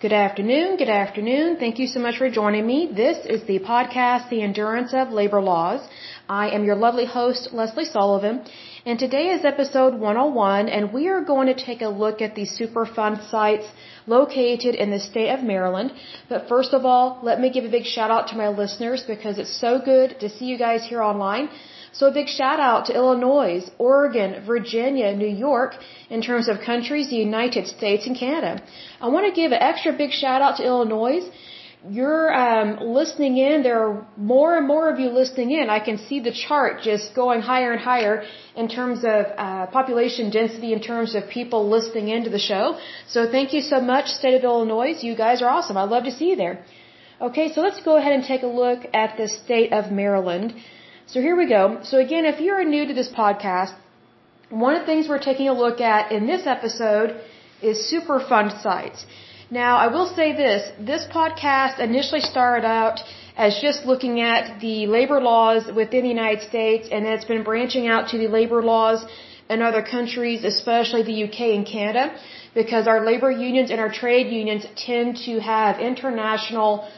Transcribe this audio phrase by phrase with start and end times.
[0.00, 0.76] Good afternoon.
[0.76, 1.56] Good afternoon.
[1.56, 2.90] Thank you so much for joining me.
[2.92, 5.80] This is the podcast, The Endurance of Labor Laws.
[6.28, 8.44] I am your lovely host, Lesley Sullivan,
[8.84, 12.42] and today is episode 101, and we are going to take a look at the
[12.42, 13.66] Superfund sites
[14.06, 15.92] located in the state of Maryland.
[16.28, 19.38] But first of all, let me give a big shout out to my listeners because
[19.38, 21.48] it's so good to see you guys here online.
[21.96, 25.72] So a big shout out to Illinois, Oregon, Virginia, New York,
[26.10, 28.52] in terms of countries, the United States and Canada.
[29.00, 31.20] I want to give an extra big shout out to Illinois.
[31.88, 33.62] You're um, listening in.
[33.62, 35.70] There are more and more of you listening in.
[35.70, 38.24] I can see the chart just going higher and higher
[38.56, 42.78] in terms of uh, population density, in terms of people listening into the show.
[43.06, 44.94] So thank you so much, State of Illinois.
[45.08, 45.76] You guys are awesome.
[45.76, 46.64] I'd love to see you there.
[47.20, 50.54] Okay, so let's go ahead and take a look at the state of Maryland.
[51.06, 51.80] So here we go.
[51.82, 53.74] So again, if you're new to this podcast,
[54.48, 57.20] one of the things we're taking a look at in this episode
[57.60, 59.04] is Superfund sites.
[59.50, 63.00] Now, I will say this, this podcast initially started out
[63.36, 67.86] as just looking at the labor laws within the United States and it's been branching
[67.86, 69.04] out to the labor laws
[69.50, 72.16] in other countries, especially the UK and Canada,
[72.54, 76.88] because our labor unions and our trade unions tend to have international,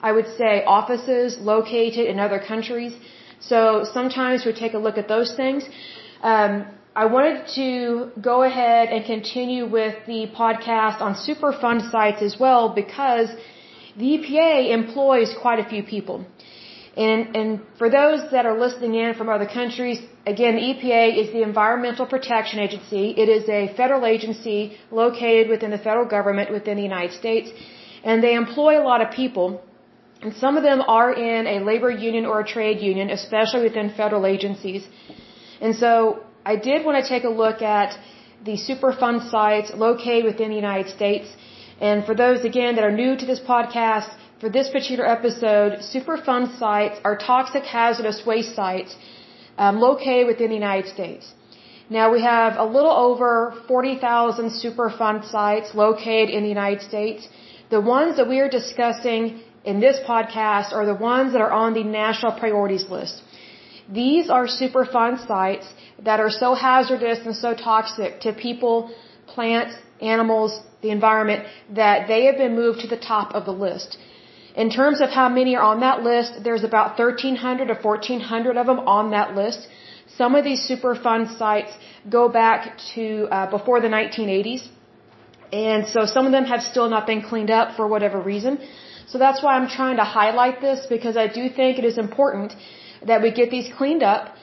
[0.00, 2.94] I would say, offices located in other countries.
[3.40, 5.68] So sometimes we take a look at those things.
[6.22, 12.38] Um, I wanted to go ahead and continue with the podcast on Superfund sites as
[12.40, 13.28] well because
[13.96, 16.24] the EPA employs quite a few people.
[16.96, 21.30] And, and for those that are listening in from other countries, again, the EPA is
[21.32, 23.10] the Environmental Protection Agency.
[23.10, 27.50] It is a federal agency located within the federal government within the United States.
[28.02, 29.62] And they employ a lot of people.
[30.22, 33.90] And some of them are in a labor union or a trade union, especially within
[33.90, 34.86] federal agencies.
[35.60, 35.92] And so
[36.52, 37.98] I did want to take a look at
[38.44, 41.28] the Superfund sites located within the United States.
[41.80, 46.58] And for those, again, that are new to this podcast, for this particular episode, Superfund
[46.58, 48.96] sites are toxic hazardous waste sites
[49.58, 51.32] um, located within the United States.
[51.88, 57.28] Now we have a little over 40,000 Superfund sites located in the United States.
[57.70, 59.40] The ones that we are discussing
[59.70, 63.22] in this podcast are the ones that are on the national priorities list.
[64.00, 65.66] These are Superfund sites
[66.08, 68.90] that are so hazardous and so toxic to people,
[69.34, 71.46] plants, animals, the environment,
[71.80, 73.98] that they have been moved to the top of the list.
[74.64, 78.66] In terms of how many are on that list, there's about 1,300 or 1,400 of
[78.66, 79.68] them on that list.
[80.16, 81.72] Some of these Superfund sites
[82.08, 84.64] go back to uh, before the 1980s.
[85.52, 88.58] And so some of them have still not been cleaned up for whatever reason.
[89.06, 92.54] So that's why I'm trying to highlight this because I do think it is important
[93.10, 94.34] that we get these cleaned up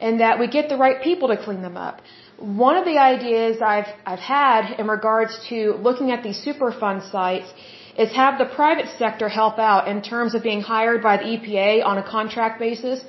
[0.00, 2.02] and that we get the right people to clean them up.
[2.38, 7.48] One of the ideas I've, I've had in regards to looking at these Superfund sites
[7.96, 11.84] is have the private sector help out in terms of being hired by the EPA
[11.84, 13.04] on a contract basis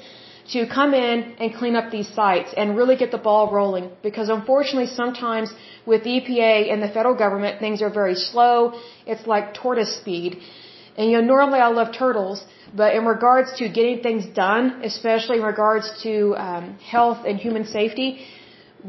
[0.52, 4.28] to come in and clean up these sites and really get the ball rolling because
[4.30, 5.50] unfortunately sometimes
[5.86, 8.74] with the EPA and the federal government things are very slow.
[9.08, 10.42] It's like tortoise speed.
[10.98, 12.44] And you know, normally I love turtles,
[12.76, 17.66] but in regards to getting things done, especially in regards to um, health and human
[17.66, 18.26] safety,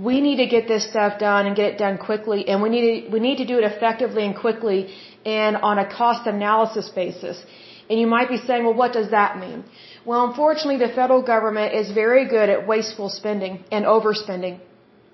[0.09, 2.85] we need to get this stuff done and get it done quickly, and we need
[2.87, 4.93] to, we need to do it effectively and quickly,
[5.25, 7.43] and on a cost analysis basis.
[7.89, 9.65] And you might be saying, well, what does that mean?
[10.05, 14.59] Well, unfortunately, the federal government is very good at wasteful spending and overspending,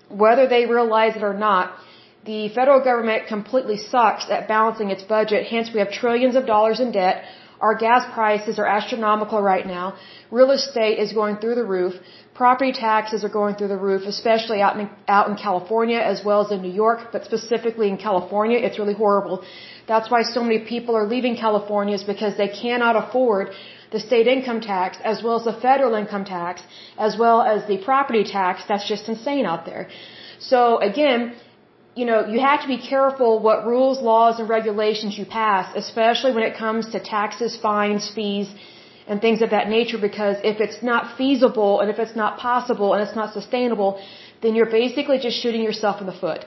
[0.08, 1.74] whether they realize it or not
[2.24, 6.78] the federal government completely sucks at balancing its budget, hence we have trillions of dollars
[6.80, 7.24] in debt.
[7.60, 9.96] Our gas prices are astronomical right now.
[10.30, 11.94] Real estate is going through the roof.
[12.34, 16.44] Property taxes are going through the roof, especially out in, out in California as well
[16.44, 19.44] as in New York, but specifically in California, it's really horrible.
[19.86, 23.50] That's why so many people are leaving California is because they cannot afford
[23.92, 26.62] the state income tax as well as the federal income tax
[26.96, 28.62] as well as the property tax.
[28.68, 29.88] That's just insane out there.
[30.38, 31.34] So again,
[31.94, 36.32] you know, you have to be careful what rules, laws, and regulations you pass, especially
[36.32, 38.48] when it comes to taxes, fines, fees,
[39.08, 42.94] and things of that nature, because if it's not feasible and if it's not possible
[42.94, 44.00] and it's not sustainable,
[44.42, 46.44] then you're basically just shooting yourself in the foot.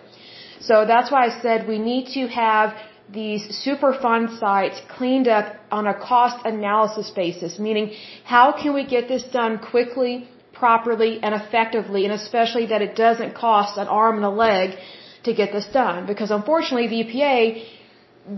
[0.62, 2.74] So that's why I said we need to have
[3.12, 7.94] these Superfund sites cleaned up on a cost analysis basis, meaning
[8.24, 13.36] how can we get this done quickly, properly, and effectively, and especially that it doesn't
[13.36, 14.78] cost an arm and a leg
[15.24, 17.66] to get this done because unfortunately the EPA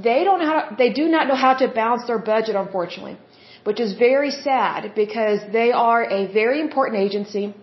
[0.07, 3.17] they don't know how they do not know how to balance their budget unfortunately
[3.63, 7.53] which is very sad because they are a very important agency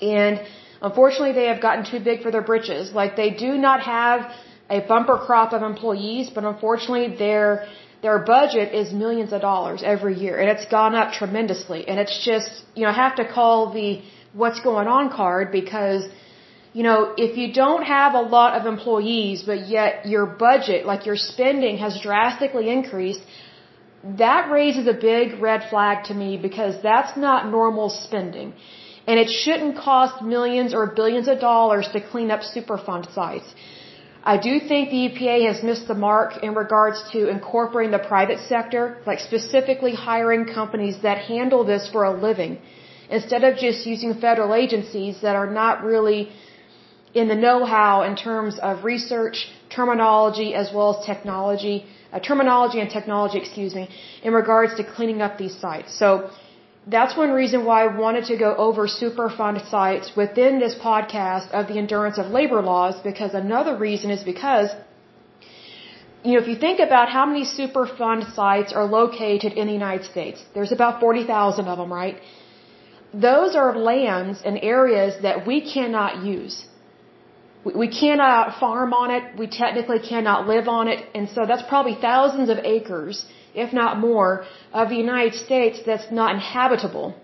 [0.00, 0.40] and
[0.80, 2.92] unfortunately they have gotten too big for their britches.
[2.92, 4.30] Like they do not have
[4.70, 7.66] a bumper crop of employees, but unfortunately their
[8.02, 11.86] their budget is millions of dollars every year and it's gone up tremendously.
[11.88, 14.02] And it's just you know I have to call the
[14.32, 16.02] what's going on card because
[16.72, 21.06] you know if you don't have a lot of employees but yet your budget like
[21.06, 23.24] your spending has drastically increased
[24.04, 28.52] that raises a big red flag to me because that's not normal spending.
[29.06, 33.54] And it shouldn't cost millions or billions of dollars to clean up Superfund sites.
[34.24, 38.38] I do think the EPA has missed the mark in regards to incorporating the private
[38.48, 42.58] sector, like specifically hiring companies that handle this for a living,
[43.10, 46.30] instead of just using federal agencies that are not really
[47.14, 52.90] in the know-how in terms of research, terminology, as well as technology uh, terminology and
[52.90, 53.88] technology, excuse me,
[54.22, 55.98] in regards to cleaning up these sites.
[55.98, 56.30] So
[56.86, 61.68] that's one reason why I wanted to go over Superfund sites within this podcast of
[61.68, 64.70] the endurance of labor laws because another reason is because
[66.24, 70.04] you know, if you think about how many Superfund sites are located in the United
[70.06, 72.16] States, there's about 40,000 of them, right?
[73.12, 76.66] Those are lands and areas that we cannot use.
[77.64, 79.38] We cannot farm on it.
[79.38, 81.04] We technically cannot live on it.
[81.14, 83.24] And so that's probably thousands of acres,
[83.54, 87.14] if not more, of the United States that's not inhabitable.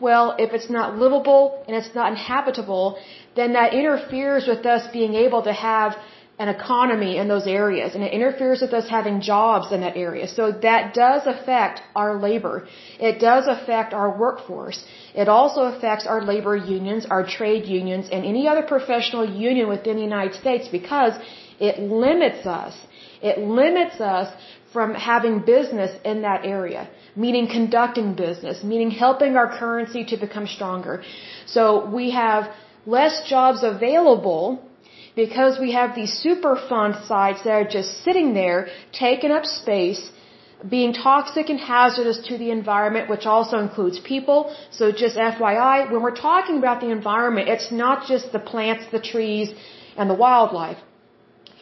[0.00, 2.98] Well, if it's not livable and it's not inhabitable,
[3.34, 5.96] then that interferes with us being able to have
[6.38, 10.28] an economy in those areas and it interferes with us having jobs in that area.
[10.28, 12.68] So that does affect our labor.
[13.00, 14.84] It does affect our workforce.
[15.14, 19.96] It also affects our labor unions, our trade unions, and any other professional union within
[19.96, 21.14] the United States because
[21.58, 22.74] it limits us.
[23.20, 24.32] It limits us
[24.72, 30.46] from having business in that area, meaning conducting business, meaning helping our currency to become
[30.46, 31.02] stronger.
[31.46, 32.54] So we have
[32.86, 34.67] less jobs available
[35.24, 38.60] because we have these Superfund sites that are just sitting there,
[39.06, 40.02] taking up space,
[40.74, 44.38] being toxic and hazardous to the environment, which also includes people.
[44.78, 49.02] So just FYI, when we're talking about the environment, it's not just the plants, the
[49.12, 49.48] trees,
[49.96, 50.80] and the wildlife.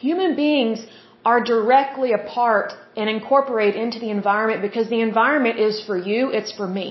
[0.07, 0.79] Human beings
[1.25, 6.29] are directly a part and incorporate into the environment because the environment is for you,
[6.39, 6.87] it's for me.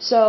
[0.00, 0.22] So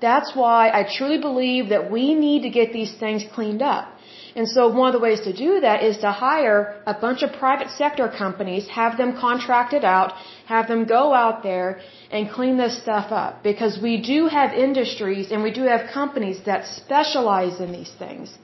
[0.00, 3.93] that's why I truly believe that we need to get these things cleaned up.
[4.36, 7.32] And so one of the ways to do that is to hire a bunch of
[7.32, 10.12] private sector companies, have them contracted out,
[10.46, 13.44] have them go out there and clean this stuff up.
[13.44, 18.36] Because we do have industries and we do have companies that specialize in these things.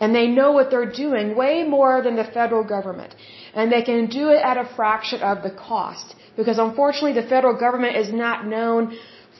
[0.00, 3.14] And they know what they're doing way more than the federal government.
[3.54, 6.14] And they can do it at a fraction of the cost.
[6.36, 8.96] Because unfortunately the federal government is not known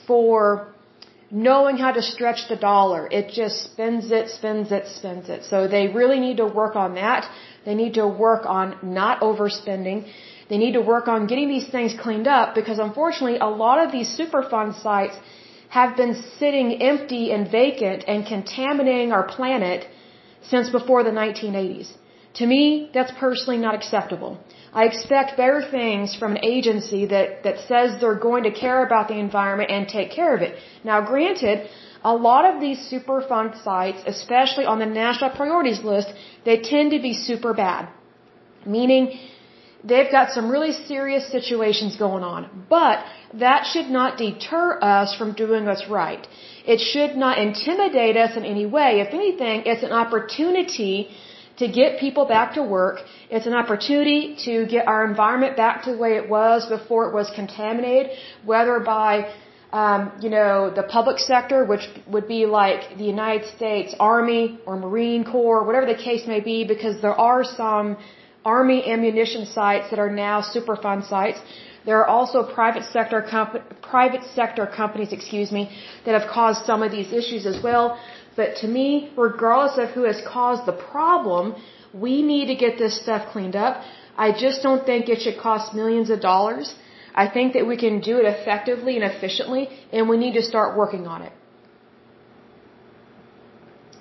[0.07, 0.75] for
[1.31, 3.09] knowing how to stretch the dollar.
[3.11, 5.45] It just spends it, spends it, spends it.
[5.45, 7.29] So they really need to work on that.
[7.65, 10.07] They need to work on not overspending.
[10.49, 13.91] They need to work on getting these things cleaned up because unfortunately a lot of
[13.91, 15.17] these Superfund sites
[15.69, 19.89] have been sitting empty and vacant and contaminating our planet
[20.43, 21.93] since before the 1980s.
[22.41, 24.39] To me, that's personally not acceptable.
[24.81, 29.09] I expect better things from an agency that, that says they're going to care about
[29.09, 30.59] the environment and take care of it.
[30.85, 31.69] Now granted,
[32.05, 36.13] a lot of these Superfund sites, especially on the national priorities list,
[36.45, 37.89] they tend to be super bad.
[38.67, 39.19] Meaning,
[39.83, 42.67] they've got some really serious situations going on.
[42.69, 42.99] But
[43.35, 46.27] that should not deter us from doing what's right.
[46.67, 49.01] It should not intimidate us in any way.
[49.07, 51.09] If anything, it's an opportunity
[51.59, 53.01] to get people back to work.
[53.31, 57.15] It's an opportunity to get our environment back to the way it was before it
[57.15, 58.13] was contaminated,
[58.45, 59.33] whether by
[59.73, 64.77] um, you know, the public sector, which would be like the United States Army or
[64.77, 67.97] Marine Corps, whatever the case may be, because there are some
[68.45, 71.41] Army ammunition sites that are now Superfund sites.
[71.87, 73.21] There are also private sector
[73.95, 75.63] private sector companies, excuse me,
[76.05, 77.99] that have caused some of these issues as well.
[78.39, 81.55] But to me, regardless of who has caused the problem,
[82.07, 83.83] we need to get this stuff cleaned up.
[84.27, 86.75] I just don't think it should cost millions of dollars.
[87.15, 90.77] I think that we can do it effectively and efficiently, and we need to start
[90.77, 91.33] working on it.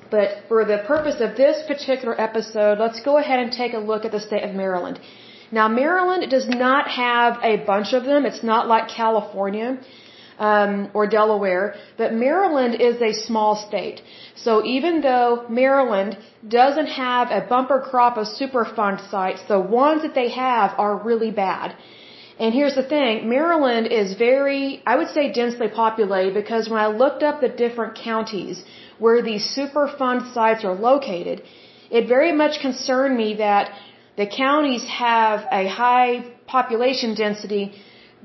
[0.09, 4.05] But for the purpose of this particular episode, let's go ahead and take a look
[4.05, 4.99] at the state of Maryland.
[5.57, 8.25] Now, Maryland does not have a bunch of them.
[8.29, 9.69] It's not like California
[10.37, 14.01] um, or Delaware, but Maryland is a small state.
[14.45, 16.17] So even though Maryland
[16.59, 21.31] doesn't have a bumper crop of Superfund sites, the ones that they have are really
[21.31, 21.75] bad.
[22.37, 26.87] And here's the thing, Maryland is very, I would say densely populated because when I
[26.87, 28.57] looked up the different counties
[28.99, 31.43] where these Superfund sites are located,
[31.89, 33.71] it very much concerned me that
[34.17, 37.73] the counties have a high population density,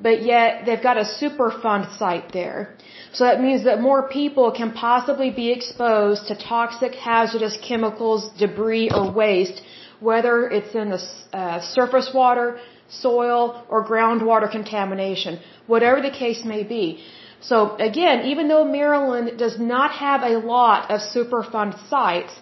[0.07, 2.77] but yet they've got a Superfund site there.
[3.13, 8.91] So that means that more people can possibly be exposed to toxic, hazardous chemicals, debris,
[8.95, 9.63] or waste,
[9.99, 16.63] whether it's in the uh, surface water, soil, or groundwater contamination, whatever the case may
[16.63, 17.03] be.
[17.41, 22.33] So again, even though Maryland does not have a lot of Superfund sites,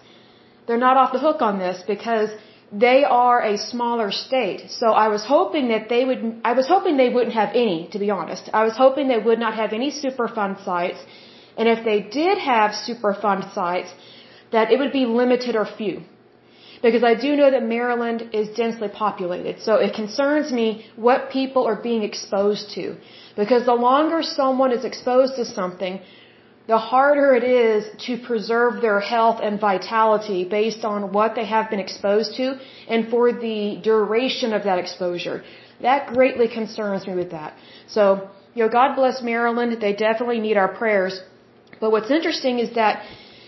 [0.65, 2.29] they're not off the hook on this because
[2.71, 4.69] they are a smaller state.
[4.69, 7.99] So I was hoping that they would, I was hoping they wouldn't have any, to
[7.99, 8.49] be honest.
[8.53, 10.99] I was hoping they would not have any Superfund sites.
[11.57, 13.89] And if they did have Superfund sites,
[14.51, 16.03] that it would be limited or few.
[16.81, 19.61] Because I do know that Maryland is densely populated.
[19.61, 22.95] So it concerns me what people are being exposed to.
[23.35, 25.99] Because the longer someone is exposed to something,
[26.71, 31.67] the harder it is to preserve their health and vitality based on what they have
[31.71, 32.47] been exposed to
[32.87, 35.37] and for the duration of that exposure.
[35.87, 37.57] That greatly concerns me with that.
[37.95, 38.03] So,
[38.53, 39.81] you know, God bless Maryland.
[39.87, 41.19] They definitely need our prayers.
[41.81, 43.03] But what's interesting is that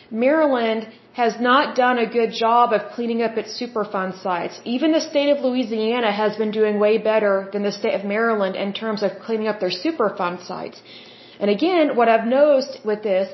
[0.09, 4.59] Maryland has not done a good job of cleaning up its Superfund sites.
[4.63, 8.55] Even the state of Louisiana has been doing way better than the state of Maryland
[8.55, 10.81] in terms of cleaning up their Superfund sites.
[11.41, 13.27] And again, what I've noticed with this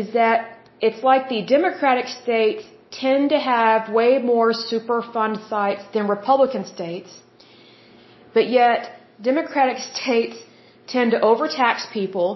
[0.00, 0.36] is that
[0.80, 7.10] it's like the Democratic states tend to have way more Superfund sites than Republican states.
[8.36, 8.78] But yet,
[9.30, 10.36] Democratic states
[10.86, 12.28] tend to overtax people.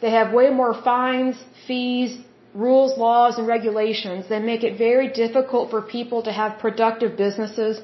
[0.00, 1.36] They have way more fines,
[1.66, 2.18] fees,
[2.54, 7.80] rules, laws, and regulations that make it very difficult for people to have productive businesses.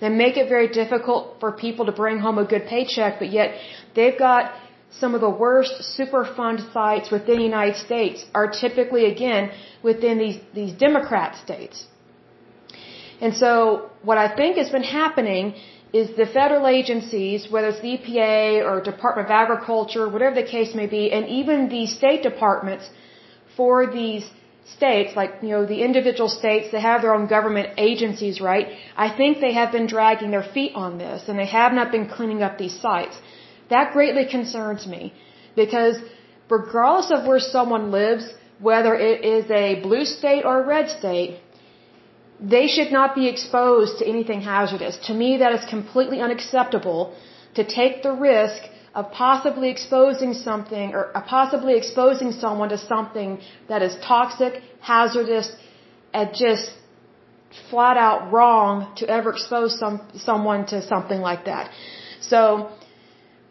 [0.00, 3.54] They make it very difficult for people to bring home a good paycheck, but yet
[3.94, 4.52] they've got
[4.90, 9.50] some of the worst Superfund sites within the United States are typically, again,
[9.82, 11.86] within these, these Democrat states.
[13.20, 15.54] And so what I think has been happening
[15.92, 20.74] is the federal agencies, whether it's the EPA or Department of Agriculture, whatever the case
[20.74, 22.88] may be, and even the state departments
[23.56, 24.28] for these
[24.76, 28.68] states, like, you know, the individual states, they have their own government agencies, right?
[28.96, 32.08] I think they have been dragging their feet on this and they have not been
[32.08, 33.16] cleaning up these sites.
[33.70, 35.12] That greatly concerns me
[35.56, 35.96] because
[36.48, 38.24] regardless of where someone lives,
[38.58, 41.40] whether it is a blue state or a red state,
[42.54, 44.96] they should not be exposed to anything hazardous.
[45.08, 47.14] To me, that is completely unacceptable
[47.54, 48.62] to take the risk
[48.94, 55.52] of possibly exposing something or uh, possibly exposing someone to something that is toxic, hazardous,
[56.12, 56.72] and just
[57.70, 61.70] flat out wrong to ever expose some someone to something like that.
[62.20, 62.70] So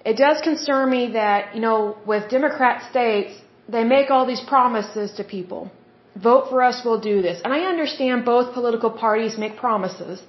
[0.06, 3.34] it does concern me that, you know, with Democrat states,
[3.68, 5.72] they make all these promises to people.
[6.16, 7.42] Vote for us, we'll do this.
[7.44, 10.22] And I understand both political parties make promises.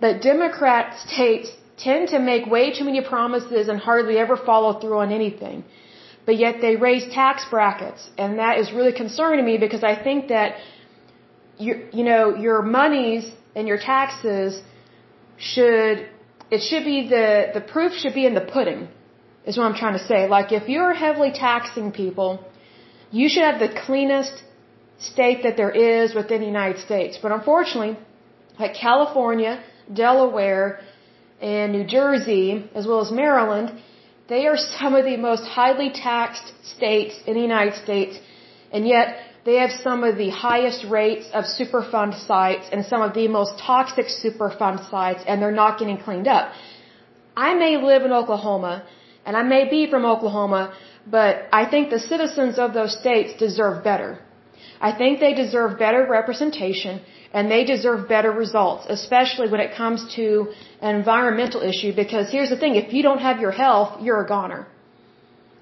[0.00, 4.98] But Democrat states tend to make way too many promises and hardly ever follow through
[4.98, 5.64] on anything.
[6.26, 8.08] But yet they raise tax brackets.
[8.18, 10.56] And that is really concerning to me because I think that,
[11.58, 14.60] you, you know, your monies and your taxes
[15.36, 16.08] should,
[16.50, 18.88] it should be the, the proof should be in the pudding,
[19.46, 20.28] is what I'm trying to say.
[20.28, 22.44] Like if you're heavily taxing people,
[23.10, 24.42] you should have the cleanest
[24.98, 27.18] state that there is within the United States.
[27.20, 27.96] But unfortunately,
[28.58, 30.80] like California, Delaware,
[31.40, 33.80] and New Jersey, as well as Maryland,
[34.28, 38.18] they are some of the most highly taxed states in the United States,
[38.72, 43.12] and yet they have some of the highest rates of Superfund sites and some of
[43.14, 46.52] the most toxic Superfund sites, and they're not getting cleaned up.
[47.36, 48.84] I may live in Oklahoma,
[49.26, 50.72] and I may be from Oklahoma,
[51.06, 54.20] but I think the citizens of those states deserve better.
[54.80, 57.00] I think they deserve better representation
[57.32, 60.26] and they deserve better results, especially when it comes to
[60.80, 64.28] an environmental issue because here's the thing, if you don't have your health, you're a
[64.34, 64.66] goner.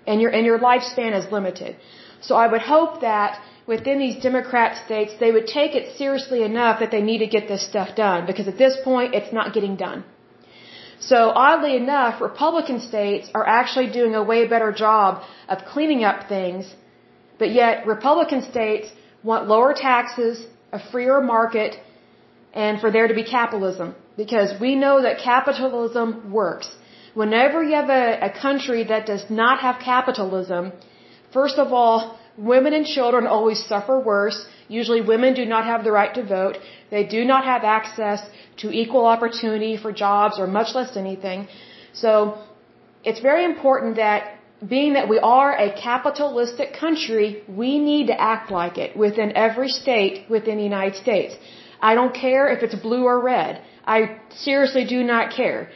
[0.06, 1.76] And your and your lifespan is limited.
[2.20, 3.40] So I would hope that
[3.74, 7.44] within these Democrat states they would take it seriously enough that they need to get
[7.52, 10.00] this stuff done because at this point it's not getting done.
[11.10, 16.18] So oddly enough, Republican states are actually doing a way better job of cleaning up
[16.34, 16.64] things,
[17.40, 18.88] but yet Republican states
[19.30, 20.36] want lower taxes,
[20.78, 21.72] a freer market,
[22.64, 23.88] and for there to be capitalism.
[24.22, 26.08] Because we know that capitalism
[26.40, 26.68] works.
[27.22, 30.72] Whenever you have a, a country that does not have capitalism,
[31.38, 31.96] first of all,
[32.36, 34.46] women and children always suffer worse.
[34.68, 36.58] Usually women do not have the right to vote.
[36.90, 38.20] They do not have access
[38.58, 41.48] to equal opportunity for jobs or much less anything.
[41.92, 42.38] So
[43.04, 48.50] it's very important that being that we are a capitalistic country, we need to act
[48.50, 51.34] like it within every state within the United States.
[51.80, 53.60] I don't care if it's blue or red.
[53.84, 55.70] I seriously do not care.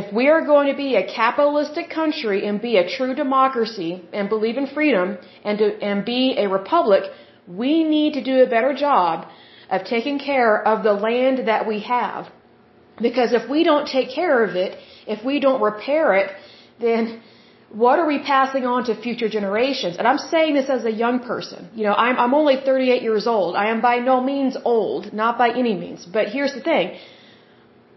[0.00, 4.28] If we are going to be a capitalistic country and be a true democracy and
[4.28, 7.04] believe in freedom and to, and be a republic,
[7.46, 9.28] we need to do a better job
[9.70, 12.26] of taking care of the land that we have.
[13.06, 16.28] Because if we don't take care of it, if we don't repair it,
[16.80, 17.22] then
[17.70, 19.96] what are we passing on to future generations?
[19.98, 21.70] And I'm saying this as a young person.
[21.74, 23.54] You know, I'm, I'm only 38 years old.
[23.54, 26.04] I am by no means old, not by any means.
[26.04, 26.98] But here's the thing.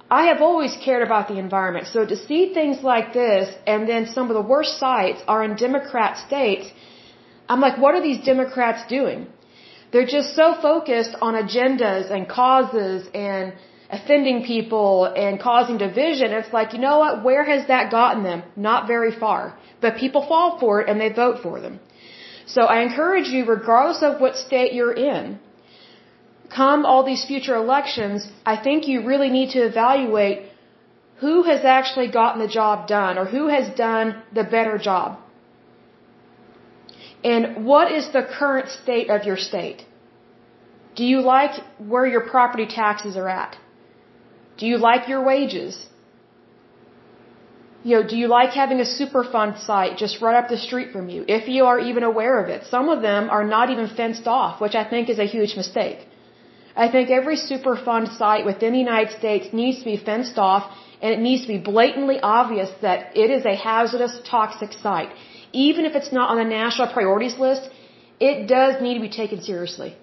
[0.09, 1.87] I have always cared about the environment.
[1.87, 5.55] So to see things like this, and then some of the worst sites are in
[5.55, 6.71] Democrat states,
[7.49, 9.27] I'm like, what are these Democrats doing?
[9.91, 13.53] They're just so focused on agendas and causes and
[13.89, 16.31] offending people and causing division.
[16.31, 17.23] It's like, you know what?
[17.23, 18.43] Where has that gotten them?
[18.55, 19.57] Not very far.
[19.81, 21.79] But people fall for it and they vote for them.
[22.45, 25.39] So I encourage you, regardless of what state you're in,
[26.49, 30.43] come all these future elections, I think you really need to evaluate
[31.19, 35.19] who has actually gotten the job done or who has done the better job.
[37.23, 39.85] And what is the current state of your state?
[40.95, 43.57] Do you like where your property taxes are at?
[44.57, 45.87] Do you like your wages?
[47.83, 51.09] You know, do you like having a Superfund site just right up the street from
[51.09, 52.65] you, if you are even aware of it?
[52.65, 55.99] Some of them are not even fenced off, which I think is a huge mistake.
[56.83, 60.65] I think every Superfund site within the United States needs to be fenced off
[61.01, 65.11] and it needs to be blatantly obvious that it is a hazardous, toxic site.
[65.53, 67.69] Even if it's not on the national priorities list,
[68.19, 69.95] it does need to be taken seriously.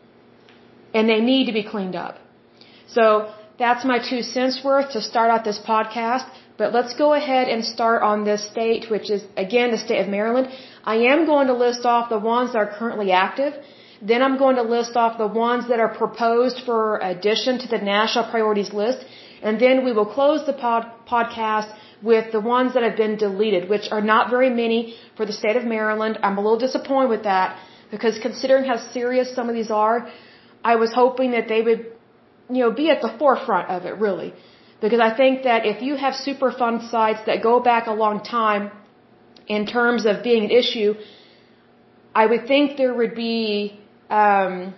[0.92, 2.18] And they need to be cleaned up.
[2.86, 6.28] So, that's my two cents worth to start out this podcast.
[6.56, 10.08] But let's go ahead and start on this state, which is again the state of
[10.08, 10.48] Maryland.
[10.84, 13.54] I am going to list off the ones that are currently active.
[14.00, 17.78] Then I'm going to list off the ones that are proposed for addition to the
[17.78, 19.04] national priorities list.
[19.42, 21.70] And then we will close the pod podcast
[22.02, 25.56] with the ones that have been deleted, which are not very many for the state
[25.56, 26.18] of Maryland.
[26.22, 27.58] I'm a little disappointed with that
[27.90, 30.08] because considering how serious some of these are,
[30.64, 31.86] I was hoping that they would
[32.50, 34.34] you know, be at the forefront of it, really.
[34.80, 38.70] Because I think that if you have Superfund sites that go back a long time
[39.46, 40.94] in terms of being an issue,
[42.14, 43.80] I would think there would be
[44.20, 44.74] um,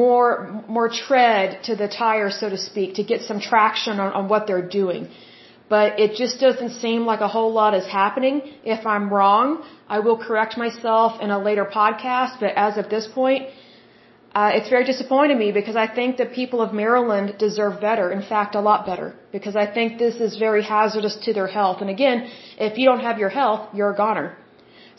[0.00, 0.28] more
[0.76, 4.46] more tread to the tire, so to speak, to get some traction on, on what
[4.46, 5.08] they're doing.
[5.74, 8.36] But it just doesn't seem like a whole lot is happening.
[8.74, 9.48] If I'm wrong,
[9.96, 12.40] I will correct myself in a later podcast.
[12.44, 13.42] But as of this point,
[14.38, 18.06] uh, it's very disappointing to me because I think the people of Maryland deserve better.
[18.18, 19.08] In fact, a lot better.
[19.36, 21.78] Because I think this is very hazardous to their health.
[21.82, 22.18] And again,
[22.68, 24.28] if you don't have your health, you're a goner.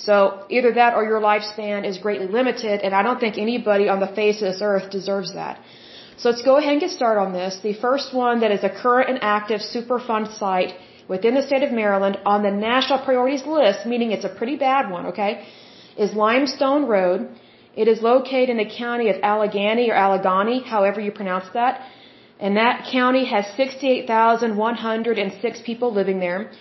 [0.08, 0.16] So
[0.50, 2.82] either that or your lifespan is greatly limited.
[2.82, 5.60] And I don't think anybody on the face of this earth deserves that.
[6.18, 7.60] So let's go ahead and get started on this.
[7.70, 10.74] The first one that is a current and active Superfund site
[11.08, 14.90] within the state of Maryland on the national priorities list, meaning it's a pretty bad
[14.90, 15.46] one, okay,
[15.98, 17.30] is Limestone Road.
[17.76, 21.82] It is located in the county of Allegheny or Allegheny, however you pronounce that.
[22.40, 26.52] And that county has 68,106 people living there.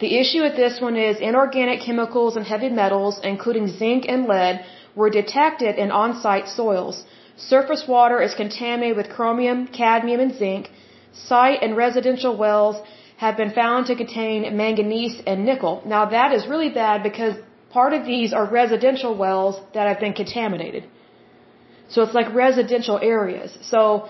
[0.00, 4.64] The issue with this one is inorganic chemicals and heavy metals, including zinc and lead,
[4.94, 7.04] were detected in on-site soils.
[7.36, 10.70] Surface water is contaminated with chromium, cadmium, and zinc.
[11.12, 12.76] Site and residential wells
[13.16, 15.82] have been found to contain manganese and nickel.
[15.86, 17.36] Now that is really bad because
[17.74, 20.84] Part of these are residential wells that have been contaminated.
[21.88, 23.50] So it's like residential areas.
[23.72, 24.08] So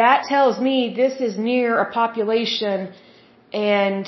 [0.00, 2.92] that tells me this is near a population
[3.52, 4.06] and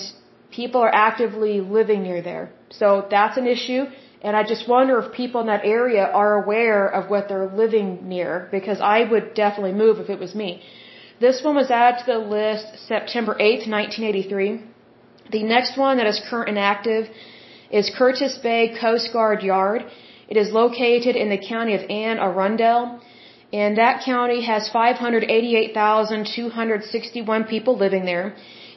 [0.61, 2.45] people are actively living near there.
[2.81, 3.83] So that's an issue.
[4.27, 7.89] And I just wonder if people in that area are aware of what they're living
[8.15, 10.51] near because I would definitely move if it was me.
[11.27, 14.47] This one was added to the list September 8th, 1983.
[15.37, 17.03] The next one that is current and active
[17.71, 19.81] is Curtis Bay Coast Guard Yard.
[20.29, 22.81] It is located in the county of Anne Arundel,
[23.53, 28.27] and that county has 588,261 people living there.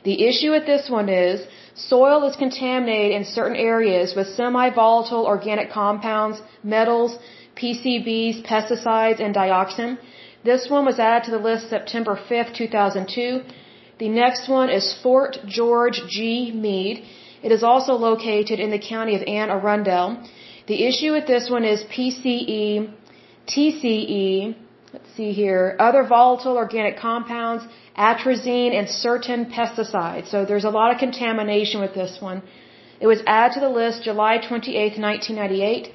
[0.03, 1.37] The issue with this one is
[1.75, 7.17] soil is contaminated in certain areas with semi-volatile organic compounds, metals,
[7.55, 9.97] PCBs, pesticides, and dioxin.
[10.43, 13.41] This one was added to the list September 5th, 2002.
[13.99, 16.51] The next one is Fort George G.
[16.51, 17.03] Meade.
[17.43, 20.23] It is also located in the county of Anne Arundel.
[20.67, 22.93] The issue with this one is PCE,
[23.47, 24.55] TCE,
[24.93, 27.63] let's see here, other volatile organic compounds,
[28.07, 30.27] atrazine, and certain pesticides.
[30.33, 32.39] So there's a lot of contamination with this one.
[33.03, 35.93] It was added to the list July 28, 1998.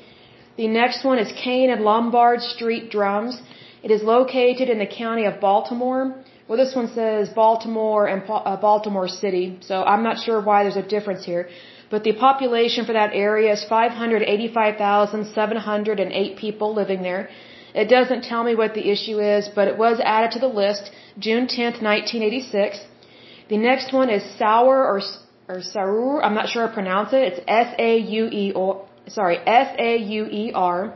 [0.56, 3.34] The next one is Kane and Lombard Street Drums.
[3.82, 6.02] It is located in the county of Baltimore.
[6.46, 10.80] well, this one says Baltimore and uh, Baltimore City, so I'm not sure why there's
[10.86, 11.44] a difference here.
[11.90, 17.28] But the population for that area is 585,708 people living there.
[17.82, 20.90] It doesn't tell me what the issue is, but it was added to the list
[21.18, 22.80] June 10th, 1986.
[23.48, 25.00] The next one is Sauer or
[25.48, 26.22] or Saur.
[26.24, 27.22] I'm not sure I pronounce it.
[27.30, 30.94] It's S A U E or sorry S A U E R,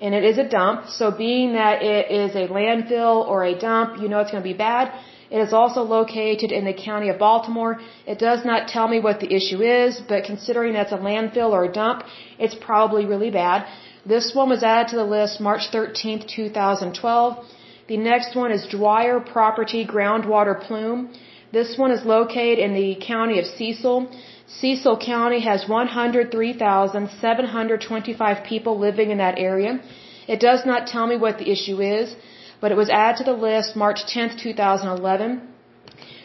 [0.00, 0.88] and it is a dump.
[0.88, 4.50] So being that it is a landfill or a dump, you know it's going to
[4.54, 4.92] be bad.
[5.30, 7.80] It is also located in the county of Baltimore.
[8.06, 11.64] It does not tell me what the issue is, but considering that's a landfill or
[11.64, 12.04] a dump,
[12.38, 13.66] it's probably really bad.
[14.06, 17.46] This one was added to the list March 13, 2012.
[17.88, 21.08] The next one is Dwyer Property Groundwater Plume.
[21.52, 24.10] This one is located in the county of Cecil.
[24.46, 29.80] Cecil County has 103,725 people living in that area.
[30.28, 32.14] It does not tell me what the issue is,
[32.60, 35.40] but it was added to the list March 10, 2011.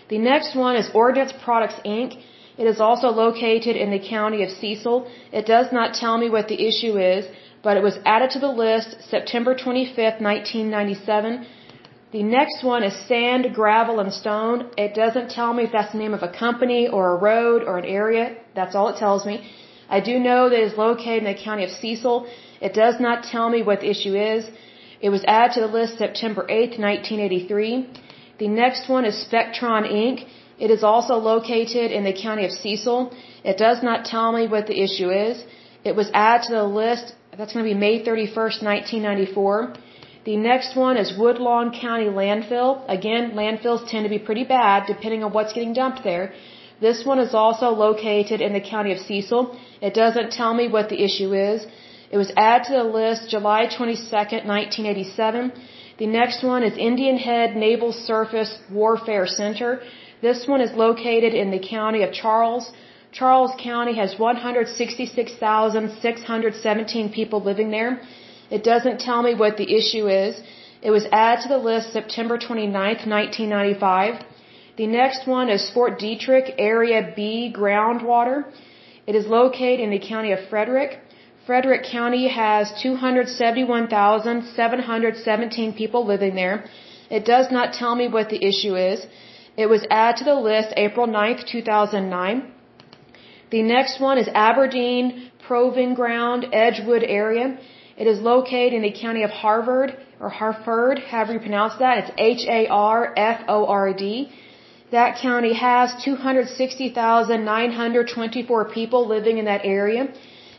[0.10, 2.18] The next one is Ordnance Products Inc.
[2.58, 5.08] It is also located in the county of Cecil.
[5.32, 7.26] It does not tell me what the issue is,
[7.64, 11.46] but it was added to the list September 25th, 1997.
[12.12, 14.72] The next one is Sand, Gravel, and Stone.
[14.78, 17.78] It doesn't tell me if that's the name of a company or a road or
[17.78, 18.36] an area.
[18.56, 19.36] That's all it tells me.
[19.90, 22.28] I do know that it is located in the county of Cecil.
[22.62, 24.50] It does not tell me what the issue is.
[25.02, 27.88] It was added to the list September 8th, 1983.
[28.40, 30.26] The next one is Spectron Inc.
[30.58, 33.14] It is also located in the county of Cecil.
[33.44, 35.44] It does not tell me what the issue is.
[35.84, 39.74] It was added to the list that's going to be May 31st, 1994.
[40.26, 42.72] The next one is Woodlawn County Landfill.
[42.98, 46.34] Again, landfills tend to be pretty bad depending on what's getting dumped there.
[46.82, 49.58] This one is also located in the county of Cecil.
[49.82, 51.66] It doesn't tell me what the issue is.
[52.12, 55.54] It was added to the list July 22nd, 1987.
[55.98, 59.82] The next one is Indian Head Naval Surface Warfare Center.
[60.22, 62.70] This one is located in the county of Charles.
[63.12, 68.00] Charles County has 166,617 people living there.
[68.52, 70.40] It doesn't tell me what the issue is.
[70.82, 74.24] It was added to the list September 29th, 1995.
[74.78, 78.46] The next one is Fort Detrick Area B groundwater.
[79.08, 81.00] It is located in the county of Frederick.
[81.48, 86.64] Frederick County has 271,717 people living there.
[87.10, 89.08] It does not tell me what the issue is.
[89.58, 92.54] It was added to the list April 9th, 2009.
[93.52, 97.58] The next one is Aberdeen Proving Ground Edgewood area.
[97.98, 101.98] It is located in the county of Harvard or Harford, however you pronounce that.
[102.02, 104.30] It's H A R F O R D.
[104.92, 110.10] That county has 260,924 people living in that area.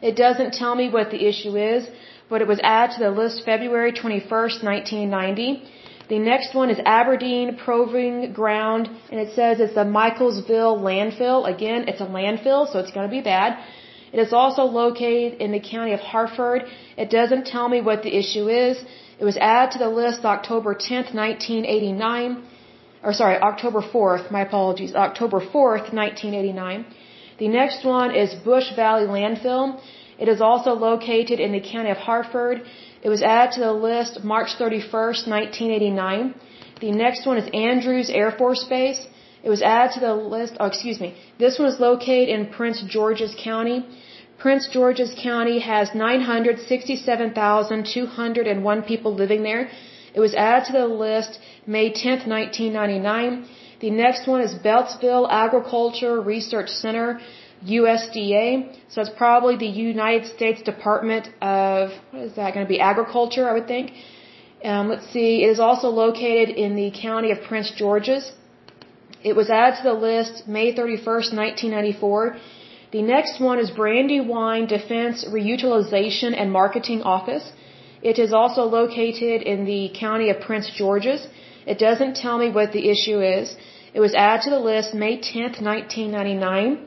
[0.03, 1.88] It doesn't tell me what the issue is,
[2.29, 5.62] but it was added to the list February 21st, 1990.
[6.11, 11.38] The next one is Aberdeen Proving Ground, and it says it's the Michaelsville landfill.
[11.55, 13.51] Again, it's a landfill, so it's going to be bad.
[14.12, 16.62] It is also located in the county of Harford.
[16.96, 18.83] It doesn't tell me what the issue is.
[19.20, 22.42] It was added to the list October 10th, 1989.
[23.05, 26.87] Or sorry, October 4th, my apologies, October 4th, 1989.
[27.38, 29.81] The next one is Bush Valley Landfill.
[30.22, 32.56] It is also located in the county of Harford.
[33.02, 36.35] It was added to the list March 31st, 1989.
[36.80, 39.00] The next one is Andrews Air Force Base.
[39.42, 41.14] It was added to the list, oh, excuse me.
[41.38, 43.78] This one is located in Prince George's County.
[44.38, 49.70] Prince George's County has 967,201 people living there.
[50.14, 53.46] It was added to the list May 10th, 1999.
[53.80, 57.20] The next one is Beltsville Agriculture Research Center.
[57.64, 58.77] USDA.
[58.88, 62.81] So it's probably the United States Department of, what is that going to be?
[62.81, 63.92] Agriculture, I would think.
[64.64, 65.42] Um, let's see.
[65.44, 68.33] It is also located in the county of Prince George's.
[69.23, 72.37] It was added to the list May 31st, 1994.
[72.92, 77.53] The next one is Brandywine Defense Reutilization and Marketing Office.
[78.03, 81.27] It is also located in the county of Prince George's.
[81.66, 83.55] It doesn't tell me what the issue is.
[83.92, 86.87] It was added to the list May 10th, 1999.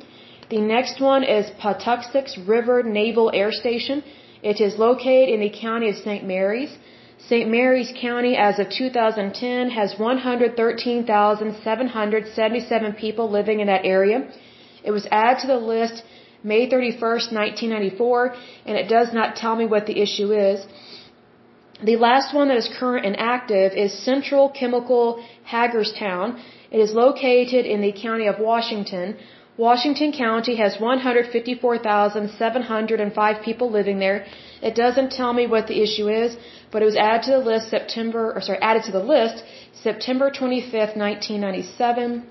[0.49, 4.03] The next one is Patuxent River Naval Air Station.
[4.41, 6.25] It is located in the county of St.
[6.25, 6.77] Mary's.
[7.29, 7.49] St.
[7.49, 14.27] Mary's County, as of 2010, has 113,777 people living in that area.
[14.83, 16.03] It was added to the list
[16.43, 20.65] May 31st, 1994, and it does not tell me what the issue is.
[21.81, 26.37] The last one that is current and active is Central Chemical Hagerstown.
[26.69, 29.15] It is located in the county of Washington.
[29.55, 34.25] Washington County has 154,705 people living there.
[34.63, 36.35] It doesn't tell me what the issue is,
[36.71, 39.43] but it was added to the list September, or sorry, added to the list
[39.83, 42.23] September 25th, 1997.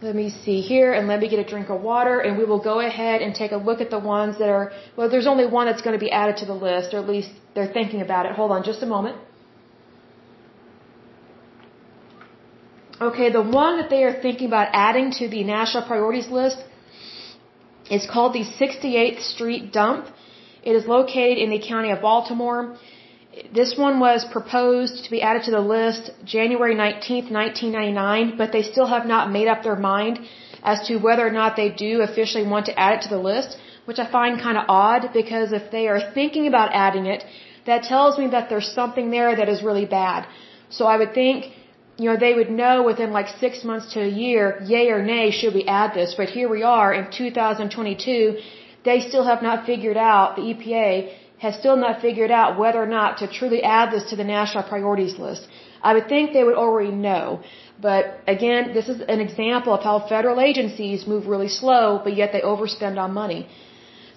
[0.00, 2.60] Let me see here and let me get a drink of water and we will
[2.60, 5.66] go ahead and take a look at the ones that are, well, there's only one
[5.66, 8.32] that's going to be added to the list, or at least they're thinking about it.
[8.32, 9.16] Hold on just a moment.
[13.06, 16.58] Okay, the one that they are thinking about adding to the national priorities list
[17.96, 20.06] is called the 68th Street Dump.
[20.62, 22.60] It is located in the county of Baltimore.
[23.58, 28.62] This one was proposed to be added to the list January 19th, 1999, but they
[28.62, 30.20] still have not made up their mind
[30.62, 33.58] as to whether or not they do officially want to add it to the list,
[33.84, 37.22] which I find kind of odd because if they are thinking about adding it,
[37.66, 40.26] that tells me that there's something there that is really bad.
[40.70, 41.52] So I would think
[41.96, 45.30] you know, they would know within like six months to a year, yay or nay,
[45.30, 46.14] should we add this?
[46.16, 48.38] But here we are in 2022,
[48.84, 52.90] they still have not figured out, the EPA has still not figured out whether or
[52.98, 55.48] not to truly add this to the national priorities list.
[55.82, 57.42] I would think they would already know.
[57.80, 58.02] But
[58.34, 62.40] again, this is an example of how federal agencies move really slow, but yet they
[62.40, 63.46] overspend on money.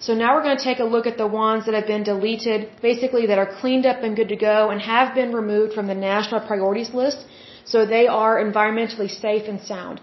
[0.00, 2.70] So now we're going to take a look at the ones that have been deleted,
[2.80, 5.98] basically that are cleaned up and good to go and have been removed from the
[6.10, 7.26] national priorities list.
[7.72, 10.00] So they are environmentally safe and sound.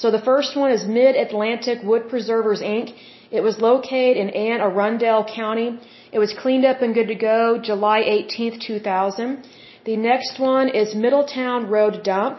[0.00, 2.88] So the first one is Mid-Atlantic Wood Preservers Inc.
[3.30, 5.68] It was located in Anne Arundel County.
[6.12, 9.46] It was cleaned up and good to go July 18, 2000.
[9.84, 12.38] The next one is Middletown Road Dump.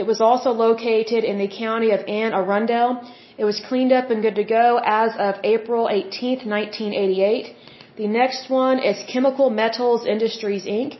[0.00, 2.88] It was also located in the county of Anne Arundel.
[3.36, 7.54] It was cleaned up and good to go as of April 18, 1988.
[7.96, 10.98] The next one is Chemical Metals Industries Inc.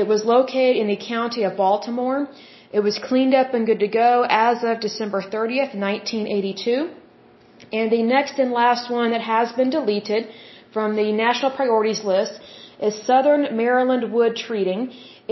[0.00, 2.28] It was located in the county of Baltimore.
[2.76, 6.90] It was cleaned up and good to go as of December 30th, 1982.
[7.78, 10.28] And the next and last one that has been deleted
[10.74, 12.34] from the national priorities list
[12.88, 14.80] is Southern Maryland Wood Treating.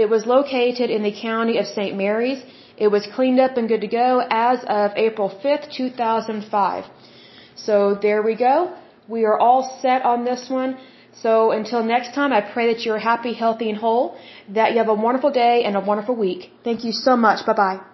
[0.03, 1.95] It was located in the county of St.
[2.05, 2.43] Mary's.
[2.85, 6.85] It was cleaned up and good to go as of April 5th, 2005.
[7.67, 8.57] So there we go.
[9.09, 10.79] We are all set on this one.
[11.23, 14.17] So until next time, I pray that you're happy, healthy, and whole,
[14.49, 16.53] that you have a wonderful day and a wonderful week.
[16.63, 17.45] Thank you so much.
[17.47, 17.94] Bye bye.